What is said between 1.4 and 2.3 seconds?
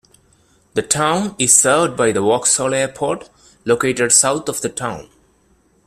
served by the